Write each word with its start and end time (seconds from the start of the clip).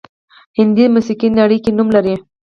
هندي 0.57 0.85
موسیقي 0.95 1.27
نړۍ 1.39 1.59
کې 1.63 1.71
نوم 1.77 1.87
لري 1.95 2.15